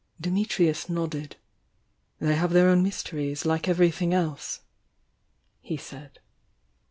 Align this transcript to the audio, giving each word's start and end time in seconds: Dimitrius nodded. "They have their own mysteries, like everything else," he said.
Dimitrius 0.19 0.89
nodded. 0.89 1.35
"They 2.17 2.33
have 2.33 2.53
their 2.53 2.69
own 2.69 2.81
mysteries, 2.81 3.45
like 3.45 3.67
everything 3.67 4.15
else," 4.15 4.61
he 5.59 5.77
said. 5.77 6.17